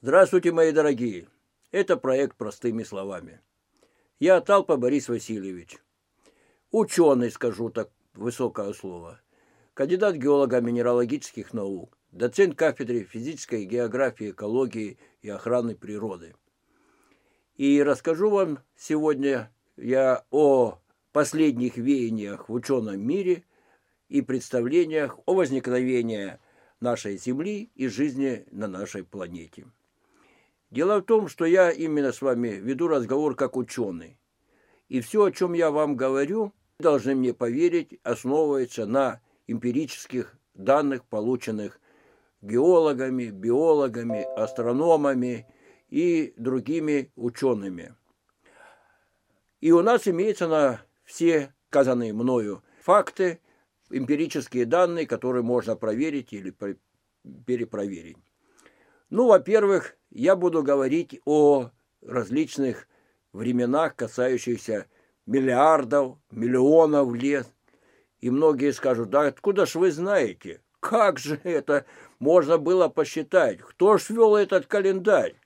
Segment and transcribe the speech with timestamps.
[0.00, 1.26] Здравствуйте, мои дорогие!
[1.72, 3.40] Это проект «Простыми словами».
[4.20, 5.78] Я Талпа Борис Васильевич.
[6.70, 9.20] Ученый, скажу так, высокое слово.
[9.74, 11.98] Кандидат геолога минералогических наук.
[12.12, 16.36] Доцент кафедры физической географии, экологии и охраны природы.
[17.56, 20.78] И расскажу вам сегодня я о
[21.10, 23.42] последних веяниях в ученом мире
[24.08, 26.38] и представлениях о возникновении
[26.78, 29.66] нашей Земли и жизни на нашей планете.
[30.70, 34.18] Дело в том, что я именно с вами веду разговор как ученый.
[34.88, 41.80] И все, о чем я вам говорю, должны мне поверить, основывается на эмпирических данных, полученных
[42.42, 45.46] геологами, биологами, астрономами
[45.88, 47.94] и другими учеными.
[49.60, 53.40] И у нас имеется на все сказанные мною факты,
[53.90, 56.54] эмпирические данные, которые можно проверить или
[57.46, 58.18] перепроверить.
[59.10, 61.70] Ну, во-первых, я буду говорить о
[62.02, 62.86] различных
[63.32, 64.86] временах, касающихся
[65.24, 67.46] миллиардов, миллионов лет.
[68.20, 70.60] И многие скажут, да откуда ж вы знаете?
[70.80, 71.86] Как же это
[72.18, 73.60] можно было посчитать?
[73.60, 75.36] Кто ж вел этот календарь?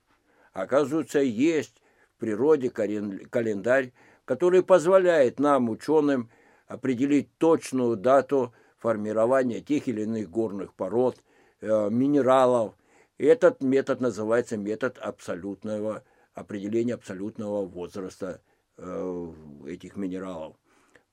[0.51, 1.81] Оказывается, есть
[2.15, 3.93] в природе календарь,
[4.25, 6.29] который позволяет нам, ученым,
[6.67, 11.17] определить точную дату формирования тех или иных горных пород,
[11.61, 12.75] э, минералов,
[13.17, 18.41] этот метод называется метод абсолютного определения абсолютного возраста
[18.77, 19.31] э,
[19.67, 20.55] этих минералов.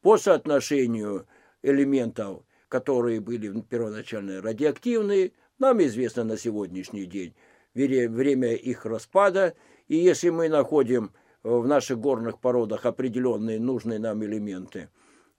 [0.00, 1.26] По соотношению
[1.62, 7.34] элементов, которые были первоначально радиоактивные, нам известно на сегодняшний день
[7.74, 9.54] время их распада,
[9.88, 11.12] и если мы находим
[11.42, 14.88] в наших горных породах определенные нужные нам элементы,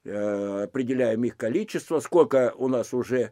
[0.04, 3.32] э, определяем их количество, сколько у нас уже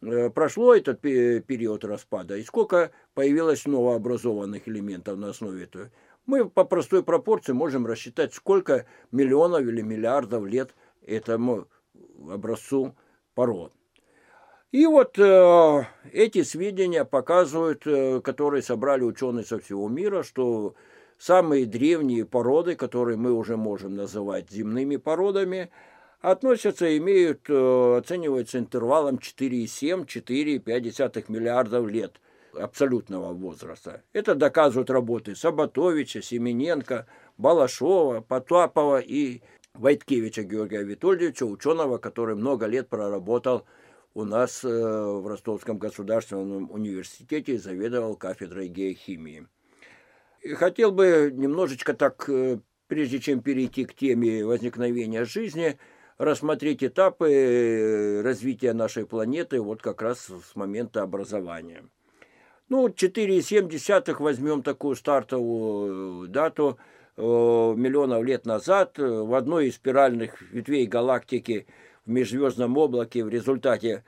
[0.00, 5.90] прошло этот период распада, и сколько появилось новообразованных элементов на основе этого.
[6.26, 11.66] Мы по простой пропорции можем рассчитать, сколько миллионов или миллиардов лет этому
[12.28, 12.94] образцу
[13.34, 13.72] пород.
[14.70, 20.74] И вот э, эти сведения показывают, э, которые собрали ученые со всего мира, что
[21.18, 25.70] самые древние породы, которые мы уже можем называть земными породами,
[26.20, 32.20] относятся, имеют, э, оцениваются интервалом 4,7-4,5 миллиардов лет
[32.54, 34.02] абсолютного возраста.
[34.12, 37.06] Это доказывают работы Сабатовича, Семененко,
[37.38, 39.40] Балашова, Потапова и
[39.74, 43.64] Войткевича Георгия Витольевича, ученого, который много лет проработал
[44.14, 49.46] у нас э, в Ростовском государственном университете и заведовал кафедрой геохимии.
[50.42, 55.78] И хотел бы немножечко так, э, прежде чем перейти к теме возникновения жизни,
[56.20, 61.82] рассмотреть этапы э, развития нашей планеты вот как раз с момента образования.
[62.68, 66.76] Ну, 4,7 возьмем такую стартовую э, дату
[67.16, 71.66] э, миллионов лет назад в одной из спиральных ветвей галактики
[72.04, 74.04] в межзвездном облаке в результате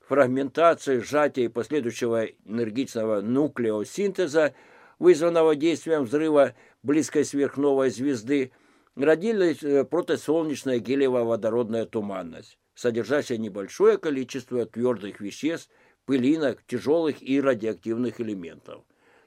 [0.00, 4.52] фрагментации, сжатия и последующего энергичного нуклеосинтеза,
[4.98, 8.50] вызванного действием взрыва близкой сверхновой звезды,
[8.96, 15.70] родилась э, протосолнечная гелево-водородная туманность, содержащая небольшое количество твердых веществ,
[16.04, 18.82] пылинок, тяжелых и радиоактивных элементов.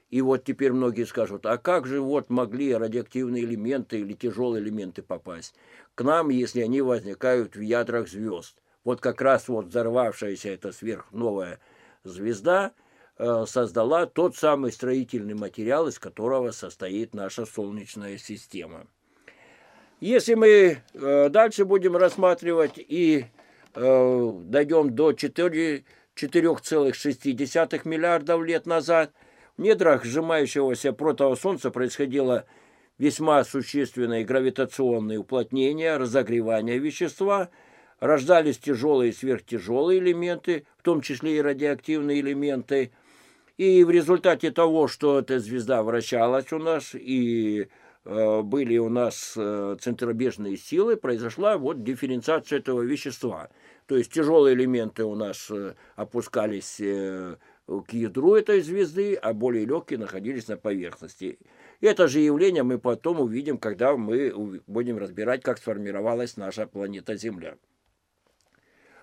[0.08, 5.02] И вот теперь многие скажут, а как же вот могли радиоактивные элементы или тяжелые элементы
[5.02, 5.54] попасть
[5.94, 8.56] к нам, если они возникают в ядрах звезд?
[8.84, 11.58] Вот как раз вот взорвавшаяся эта сверхновая
[12.04, 12.72] звезда
[13.18, 18.86] э, создала тот самый строительный материал, из которого состоит наша Солнечная система.
[20.00, 23.24] Если мы э, дальше будем рассматривать и
[23.74, 29.12] э, дойдем до 4,6 миллиардов лет назад,
[29.56, 32.44] в недрах сжимающегося протого Солнца происходило
[32.98, 37.48] весьма существенное гравитационное уплотнение, разогревание вещества,
[37.98, 42.90] рождались тяжелые и сверхтяжелые элементы, в том числе и радиоактивные элементы.
[43.56, 47.68] И в результате того, что эта звезда вращалась у нас и
[48.06, 53.50] были у нас э, центробежные силы, произошла вот дифференциация этого вещества.
[53.86, 56.80] То есть тяжелые элементы у нас э, опускались
[57.66, 61.38] к ядру этой звезды, а более легкие находились на поверхности.
[61.80, 67.56] Это же явление мы потом увидим, когда мы будем разбирать, как сформировалась наша планета Земля.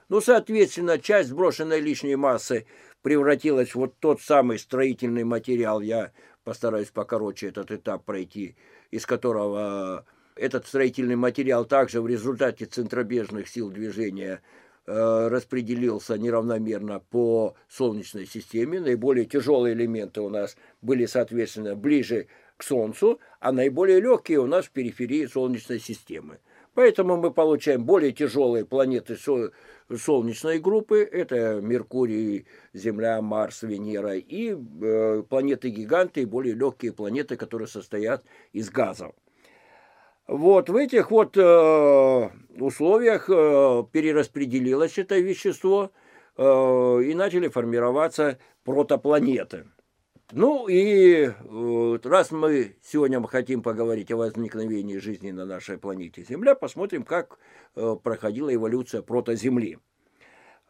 [0.09, 2.65] Ну, соответственно, часть сброшенной лишней массы
[3.01, 5.81] превратилась в вот тот самый строительный материал.
[5.81, 6.11] Я
[6.43, 8.55] постараюсь покороче этот этап пройти
[8.93, 10.05] из которого
[10.35, 14.41] этот строительный материал также в результате центробежных сил движения
[14.85, 18.79] э, распределился неравномерно по Солнечной системе.
[18.79, 24.65] Наиболее тяжелые элементы у нас были, соответственно, ближе к Солнцу, а наиболее легкие у нас
[24.65, 26.37] в периферии Солнечной системы.
[26.73, 31.03] Поэтому мы получаем более тяжелые планеты Солнечной группы.
[31.03, 34.15] Это Меркурий, Земля, Марс, Венера.
[34.15, 38.23] И э, планеты-гиганты, и более легкие планеты, которые состоят
[38.53, 39.13] из газов.
[40.27, 42.29] Вот в этих вот э,
[42.59, 45.91] условиях э, перераспределилось это вещество
[46.37, 46.43] э,
[47.03, 49.65] и начали формироваться протопланеты.
[50.31, 56.55] Ну и э, раз мы сегодня хотим поговорить о возникновении жизни на нашей планете Земля,
[56.55, 57.37] посмотрим, как
[57.75, 59.79] э, проходила эволюция протоземли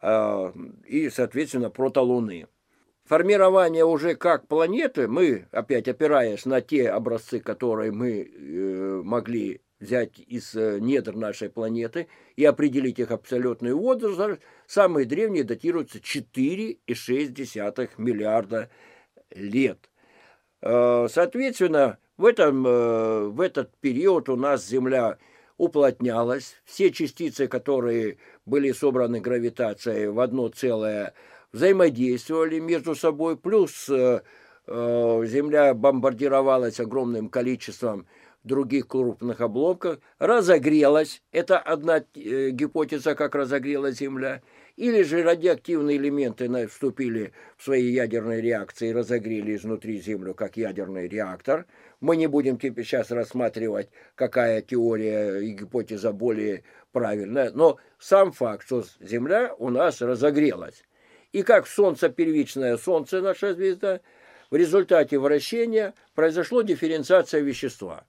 [0.02, 0.52] э,
[0.86, 2.48] и, соответственно, протолуны.
[3.04, 10.54] Формирование уже как планеты, мы, опять опираясь на те образцы, которые мы могли взять из
[10.54, 18.70] недр нашей планеты и определить их абсолютный возраст, самые древние датируются 4,6 миллиарда лет
[19.34, 19.90] лет.
[20.62, 25.18] Э, соответственно, в, этом, э, в этот период у нас Земля
[25.56, 26.56] уплотнялась.
[26.64, 31.14] Все частицы, которые были собраны гравитацией в одно целое,
[31.52, 33.36] взаимодействовали между собой.
[33.36, 34.20] Плюс э,
[34.66, 38.06] Земля бомбардировалась огромным количеством
[38.44, 41.22] других крупных обломков, разогрелась.
[41.32, 44.40] Это одна гипотеза, как разогрелась Земля–
[44.76, 51.06] или же радиоактивные элементы вступили в свои ядерные реакции и разогрели изнутри Землю как ядерный
[51.06, 51.66] реактор.
[52.00, 58.66] Мы не будем теперь сейчас рассматривать, какая теория и гипотеза более правильная, но сам факт,
[58.66, 60.82] что Земля у нас разогрелась.
[61.32, 64.00] И как Солнце, первичное Солнце, наша звезда,
[64.50, 68.06] в результате вращения произошла дифференциация вещества.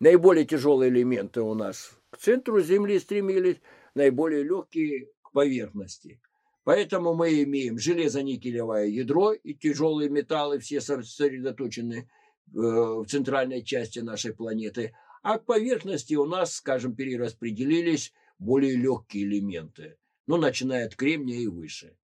[0.00, 3.56] Наиболее тяжелые элементы у нас к центру Земли стремились,
[3.94, 5.08] наиболее легкие
[5.38, 6.20] поверхности.
[6.64, 12.06] Поэтому мы имеем железо-никелевое ядро и тяжелые металлы, все сосредоточены э,
[12.48, 14.96] в центральной части нашей планеты.
[15.22, 19.96] А к поверхности у нас, скажем, перераспределились более легкие элементы,
[20.26, 21.96] ну, начиная от кремния и выше.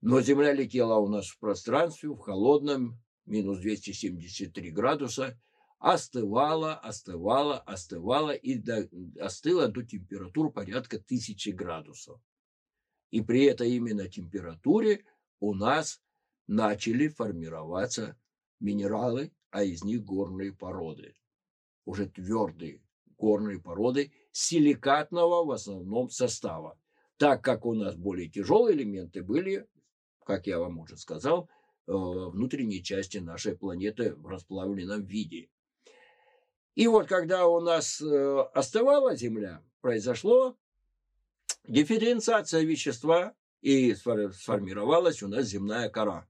[0.00, 5.38] Но Земля летела у нас в пространстве, в холодном, минус 273 градуса,
[5.78, 8.88] остывала, остывала, остывала и до,
[9.20, 12.20] остыла до температур порядка тысячи градусов.
[13.10, 15.04] И при этой именно температуре
[15.40, 16.00] у нас
[16.46, 18.16] начали формироваться
[18.60, 21.14] минералы, а из них горные породы.
[21.84, 22.82] Уже твердые
[23.20, 26.78] горные породы силикатного в основном состава.
[27.18, 29.68] Так как у нас более тяжелые элементы были,
[30.24, 31.48] как я вам уже сказал,
[31.86, 35.50] э, внутренней части нашей планеты в расплавленном виде.
[36.74, 40.56] И вот когда у нас э, остывала Земля, произошло
[41.66, 46.28] дифференциация вещества и сформировалась у нас земная кора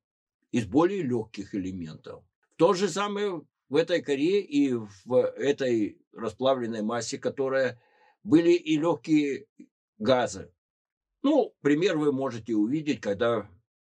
[0.50, 2.25] из более легких элементов.
[2.56, 7.81] То же самое в этой коре и в этой расплавленной массе, которая
[8.25, 9.47] были и легкие
[9.99, 10.53] газы.
[11.23, 13.49] Ну, пример вы можете увидеть, когда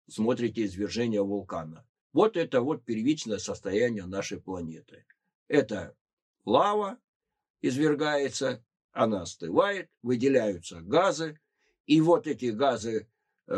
[0.10, 1.86] смотрите извержение вулкана.
[2.14, 5.06] Вот это вот первичное состояние нашей планеты.
[5.48, 5.96] Это
[6.46, 6.98] лава
[7.62, 8.66] извергается,
[8.98, 11.40] она остывает, выделяются газы,
[11.86, 13.08] и вот эти газы
[13.46, 13.54] э,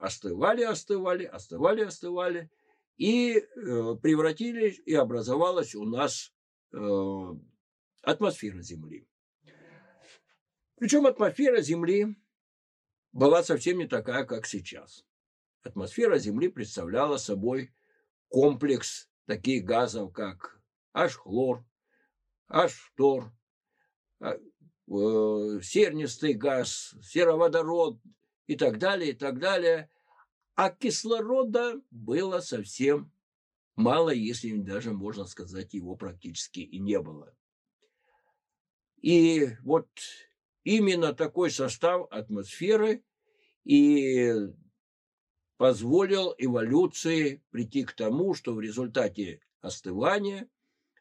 [0.00, 2.50] остывали, остывали, остывали, остывали,
[2.96, 3.42] и э,
[4.02, 6.34] превратились, и образовалась у нас
[6.72, 6.78] э,
[8.02, 9.06] атмосфера Земли.
[10.74, 12.16] Причем атмосфера Земли
[13.12, 15.04] была совсем не такая, как сейчас.
[15.62, 17.72] Атмосфера Земли представляла собой
[18.28, 20.60] комплекс таких газов, как
[20.92, 21.64] H-хлор,
[22.48, 23.32] H-фтор,
[24.20, 24.38] а,
[24.86, 27.98] сернистый газ, сероводород
[28.46, 29.90] и так далее, и так далее.
[30.54, 33.10] А кислорода было совсем
[33.76, 37.34] мало, если даже можно сказать, его практически и не было.
[39.00, 39.88] И вот
[40.62, 43.02] именно такой состав атмосферы
[43.64, 44.32] и
[45.56, 50.48] позволил эволюции прийти к тому, что в результате остывания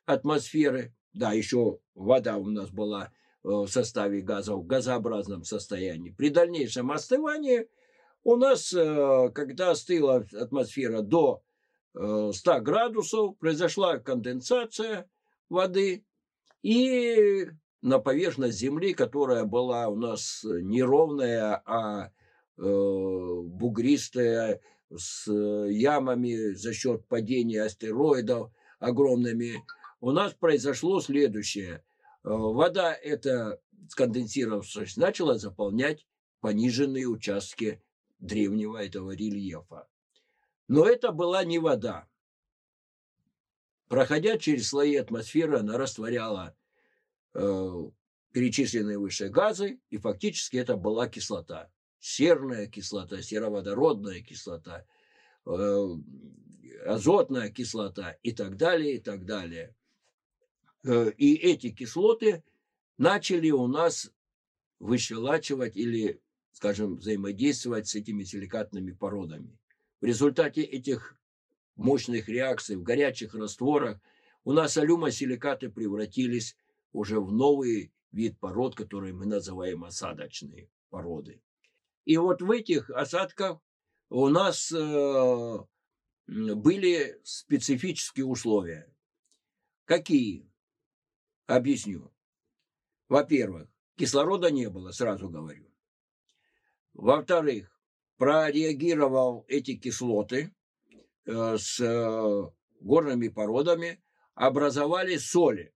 [0.06, 6.10] атмосферы, да, еще вода у нас была Э, в составе газа в газообразном состоянии.
[6.12, 7.68] При дальнейшем остывании
[8.24, 11.44] у нас, э, когда остыла атмосфера до
[11.94, 15.10] 100 э, градусов, произошла конденсация
[15.50, 16.06] воды,
[16.62, 17.50] и
[17.82, 22.12] на поверхность Земли, которая была у нас неровная, а
[22.56, 24.62] бугристая,
[24.96, 29.66] с ямами за счет падения астероидов огромными,
[30.00, 31.93] у нас произошло следующее– Э,
[32.24, 36.08] вода эта, сконденсировавшись, начала заполнять
[36.40, 37.82] пониженные участки
[38.20, 39.88] древнего этого рельефа.
[40.68, 42.08] Но это была не вода.
[43.88, 46.56] Проходя через слои атмосферы, она растворяла
[47.34, 47.84] э,
[48.32, 51.72] перечисленные выше газы, и фактически это была кислота.
[52.00, 54.86] Серная кислота, сероводородная кислота,
[55.46, 55.88] э,
[56.86, 59.76] азотная кислота и так далее, и так далее.
[60.84, 62.44] Э, и эти кислоты
[62.98, 64.12] начали у нас
[64.80, 66.22] выщелачивать или,
[66.52, 69.58] скажем, взаимодействовать с этими силикатными породами.
[70.02, 71.18] В результате этих
[71.76, 74.00] мощных реакций в горячих растворах
[74.44, 76.58] у нас алюмосиликаты превратились
[76.92, 81.42] уже в новый вид пород, которые мы называем осадочные породы.
[82.06, 83.60] И вот в этих осадках
[84.10, 85.58] у нас э,
[86.28, 88.94] были специфические условия.
[89.86, 90.53] Какие?
[91.46, 92.12] Объясню.
[93.10, 95.70] Во-первых, кислорода не было, сразу говорю.
[96.94, 97.70] Во-вторых,
[98.18, 100.54] прореагировал эти кислоты
[101.26, 104.02] э, с э, горными породами,
[104.36, 105.74] образовали соли.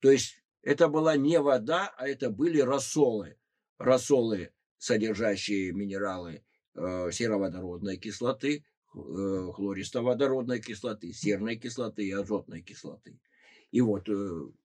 [0.00, 3.38] То есть это была не вода, а это были рассолы.
[3.78, 6.42] Рассолы, содержащие минералы
[6.74, 13.20] э, сероводородной кислоты, хлористоводородной кислоты, серной кислоты и азотной кислоты.
[13.70, 14.08] И вот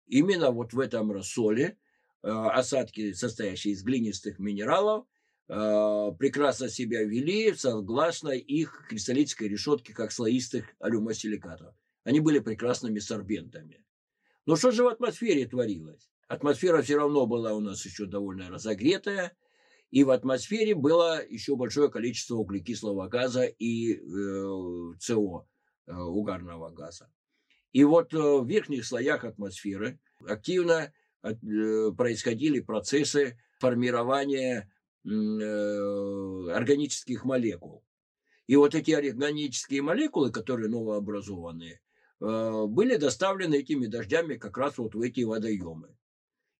[0.07, 1.77] именно вот в этом рассоле
[2.21, 5.05] осадки, состоящие из глинистых минералов,
[5.47, 11.75] Э, прекрасно себя вели согласно их кристаллической решетке, как слоистых алюмосиликатов.
[12.03, 13.83] Они были прекрасными сорбентами.
[14.45, 16.09] Но что же в атмосфере творилось?
[16.27, 19.37] Атмосфера все равно была у нас еще довольно разогретая,
[19.91, 25.47] и в атмосфере было еще большое количество углекислого газа и э, СО,
[25.85, 27.11] э, угарного газа.
[27.75, 31.33] И вот э, в верхних слоях атмосферы активно э,
[31.97, 34.71] происходили процессы формирования
[35.07, 37.83] Э, органических молекул.
[38.47, 41.79] И вот эти органические молекулы, которые новообразованные,
[42.19, 45.95] были доставлены этими дождями как раз вот в эти водоемы.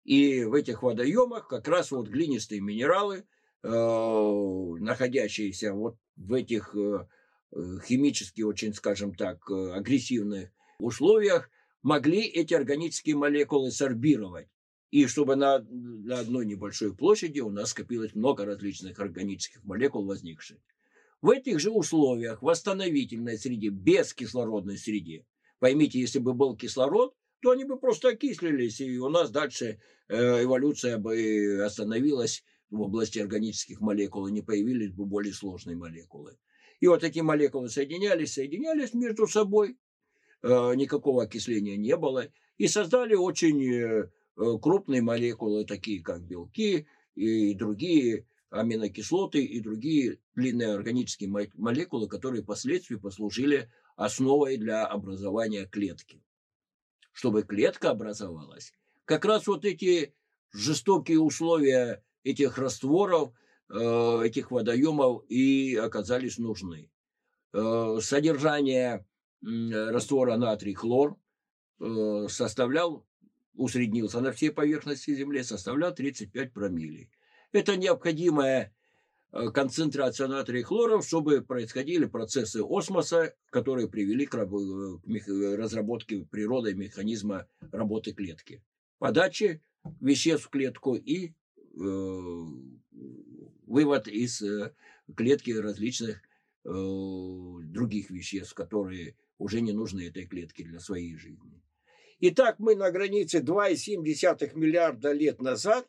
[0.03, 3.25] И в этих водоемах как раз вот глинистые минералы,
[3.63, 6.75] находящиеся вот в этих
[7.87, 11.49] химически очень, скажем так, агрессивных условиях,
[11.81, 14.47] могли эти органические молекулы сорбировать
[14.91, 20.57] и чтобы на, на одной небольшой площади у нас скопилось много различных органических молекул возникших.
[21.21, 25.25] В этих же условиях восстановительной среде, без кислородной среде,
[25.59, 30.43] поймите, если бы был кислород, то они бы просто окислились, и у нас дальше э,
[30.43, 36.37] эволюция бы остановилась в области органических молекул, и не появились бы более сложные молекулы.
[36.79, 39.77] И вот эти молекулы соединялись, соединялись между собой,
[40.75, 47.53] никакого окисления не было, и создали очень э, Э, крупные молекулы, такие как белки и
[47.53, 56.21] другие аминокислоты и другие длинные органические молекулы, которые впоследствии послужили основой для образования клетки.
[57.13, 58.73] Чтобы клетка образовалась,
[59.05, 60.13] как раз вот эти
[60.51, 63.31] жестокие условия этих растворов,
[63.69, 66.91] э, этих водоемов и оказались нужны.
[67.53, 69.07] Э, содержание
[69.45, 71.17] раствора натрий-хлор
[72.27, 73.05] составлял
[73.57, 77.09] усреднился на всей поверхности Земли, составлял 35 промиллей.
[77.51, 78.73] Это необходимая
[79.31, 87.47] э, концентрация натрия и хлоров, чтобы происходили процессы осмоса, которые привели к разработке природой механизма
[87.71, 88.61] работы клетки.
[88.99, 89.61] Подачи
[90.01, 91.31] веществ в клетку и э,
[93.65, 94.73] вывод из э,
[95.15, 96.21] клетки различных
[96.65, 101.61] э, других веществ, которые уже не нужны этой клетке для своей жизни.
[102.19, 105.87] Итак, мы на границе 2,7 миллиарда лет назад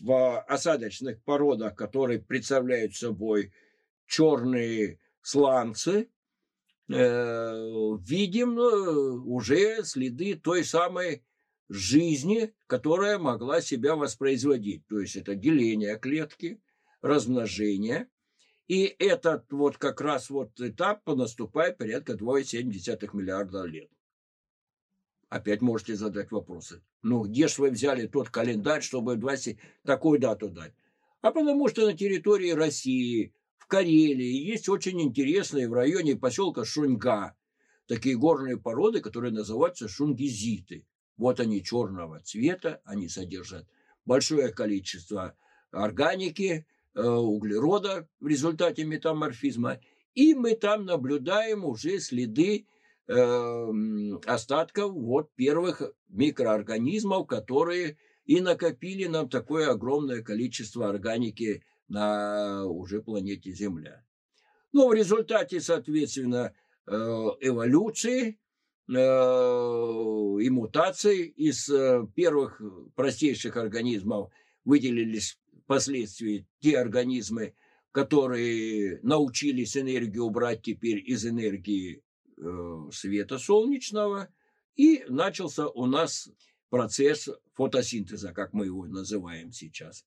[0.00, 3.52] в осадочных породах, которые представляют собой
[4.06, 6.08] черные сланцы,
[6.88, 6.94] э,
[8.06, 11.24] видим э, уже следы той самой
[11.68, 14.86] жизни, которая могла себя воспроизводить.
[14.88, 16.60] То есть это деление клетки,
[17.00, 18.08] размножение.
[18.70, 23.90] И этот вот как раз вот этап наступает порядка 2,7 миллиарда лет
[25.28, 26.80] опять можете задать вопросы.
[27.02, 30.72] Ну, где же вы взяли тот календарь, чтобы 20, такую дату дать?
[31.20, 37.34] А потому что на территории России, в Карелии, есть очень интересные в районе поселка Шуньга
[37.88, 40.86] такие горные породы, которые называются шунгизиты.
[41.16, 43.66] Вот они черного цвета, они содержат
[44.04, 45.36] большое количество
[45.72, 49.78] органики, углерода в результате метаморфизма.
[50.14, 52.66] И мы там наблюдаем уже следы
[53.12, 63.02] Эм, остатков вот первых микроорганизмов, которые и накопили нам такое огромное количество органики на уже
[63.02, 64.04] планете Земля.
[64.72, 66.54] Но в результате, соответственно,
[66.86, 66.92] э,
[67.40, 68.38] эволюции
[68.88, 72.62] э, и мутаций из э, первых
[72.94, 74.30] простейших организмов
[74.64, 75.39] выделились
[75.70, 77.54] впоследствии те организмы,
[77.92, 82.02] которые научились энергию брать теперь из энергии
[82.90, 84.28] света солнечного,
[84.74, 86.28] и начался у нас
[86.70, 90.04] процесс фотосинтеза, как мы его называем сейчас.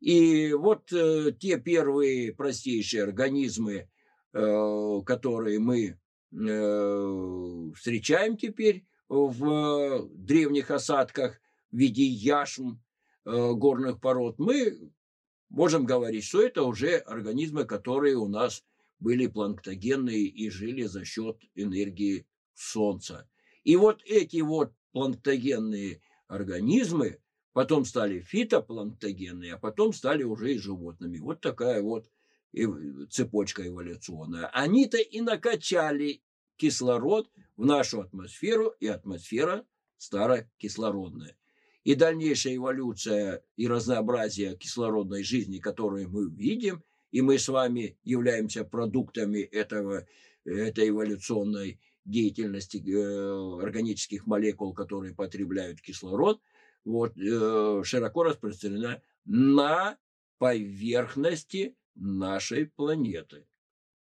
[0.00, 3.88] И вот э, те первые простейшие организмы,
[4.32, 5.98] э, которые мы
[6.32, 11.40] э, встречаем теперь в древних осадках
[11.70, 12.87] в виде яшм э,
[13.28, 14.90] горных пород, мы
[15.48, 18.64] можем говорить, что это уже организмы, которые у нас
[18.98, 23.28] были планктогенные и жили за счет энергии Солнца.
[23.64, 27.20] И вот эти вот планктогенные организмы
[27.52, 31.18] потом стали фитопланктогенные, а потом стали уже и животными.
[31.18, 32.10] Вот такая вот
[33.10, 34.46] цепочка эволюционная.
[34.48, 36.22] Они-то и накачали
[36.56, 39.64] кислород в нашу атмосферу, и атмосфера
[39.96, 41.37] старокислородная.
[41.88, 48.62] И дальнейшая эволюция и разнообразие кислородной жизни, которую мы видим, и мы с вами являемся
[48.62, 50.06] продуктами этого,
[50.44, 56.42] этой эволюционной деятельности э, органических молекул, которые потребляют кислород,
[56.84, 59.96] вот, э, широко распространена на
[60.36, 63.46] поверхности нашей планеты.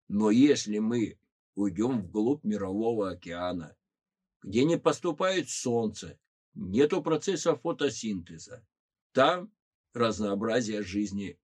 [0.09, 1.19] Но если мы
[1.55, 3.77] уйдем вглубь мирового океана,
[4.43, 6.19] где не поступает солнце,
[6.59, 8.65] нету процесса фотосинтеза,
[9.13, 9.51] там
[9.95, 11.39] разнообразие жизни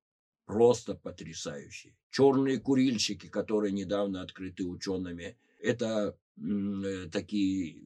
[0.45, 1.97] просто потрясающее.
[2.11, 7.81] Черные курильщики, которые недавно открыты учеными, это Э, такие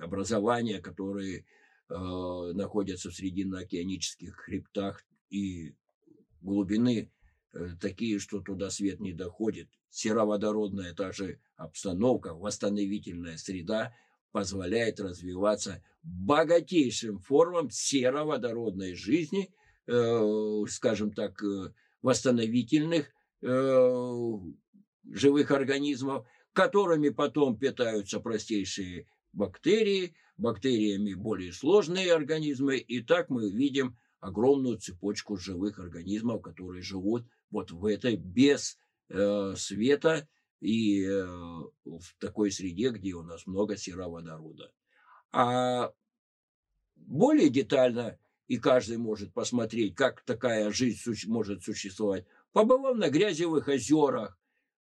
[0.00, 1.44] образования, которые
[1.88, 1.94] э,
[2.54, 5.74] находятся в срединно-океанических хребтах и
[6.40, 7.12] глубины
[7.52, 9.68] э, такие, что туда свет не доходит.
[9.90, 13.94] Сероводородная та же обстановка, восстановительная среда
[14.32, 19.52] позволяет развиваться богатейшим формам сероводородной жизни,
[19.86, 23.12] э, скажем так, э, восстановительных
[23.42, 24.30] э,
[25.10, 32.78] живых организмов, которыми потом питаются простейшие бактерии, бактериями более сложные организмы.
[32.78, 38.78] И так мы видим огромную цепочку живых организмов, которые живут вот в этой без
[39.56, 40.28] света
[40.60, 44.72] и э, в такой среде, где у нас много сероводорода.
[45.32, 45.92] А
[46.96, 54.40] более детально, и каждый может посмотреть, как такая жизнь может существовать, побывав на грязевых озерах,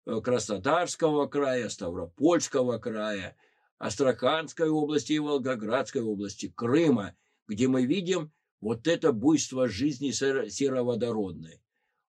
[0.04, 3.37] Э, Краснодарского края, Ставропольского края,
[3.78, 7.14] Астраханской области и Волгоградской области, Крыма,
[7.46, 11.61] где мы видим вот это буйство жизни сероводородной.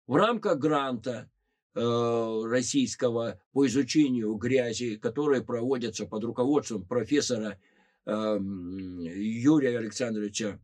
[0.06, 1.30] В рамках гранта
[1.74, 7.60] российского по изучению грязи, которые проводятся под руководством профессора
[8.06, 10.58] э, Юрия Александровича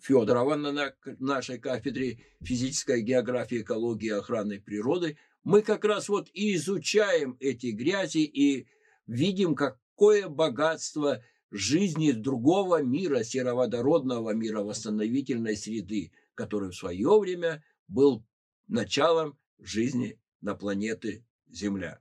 [0.00, 7.36] Федорова на нашей кафедре физической географии, экологии охраны природы– мы как раз вот и изучаем
[7.40, 8.66] эти грязи и
[9.06, 18.24] видим, какое богатство жизни другого мира, сероводородного мира, восстановительной среды, который в свое время был
[18.68, 19.36] началом
[19.66, 22.00] жизни на планете Земля.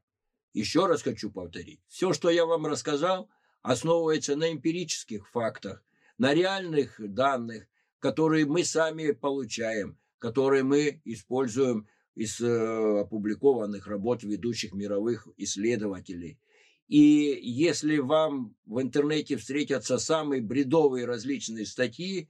[0.54, 1.82] Еще раз хочу повторить.
[1.88, 3.30] Все, что я вам рассказал,
[3.62, 5.84] основывается на эмпирических фактах,
[6.18, 7.68] на реальных данных,
[8.00, 16.40] которые мы сами получаем, которые мы используем из э, опубликованных работ ведущих мировых исследователей.
[16.88, 22.30] И если вам в интернете встретятся самые бредовые различные статьи,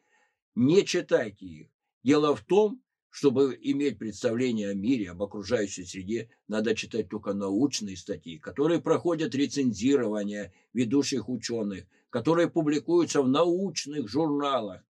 [0.54, 1.68] не читайте их.
[2.04, 7.98] Дело в том, чтобы иметь представление о мире, об окружающей среде, надо читать только научные
[7.98, 14.82] статьи, которые проходят рецензирование ведущих ученых, которые публикуются в научных журналах.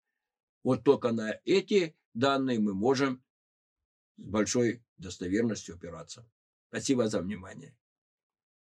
[0.63, 3.23] Вот только на эти данные мы можем
[4.17, 6.29] с большой достоверностью опираться.
[6.69, 7.75] Спасибо за внимание.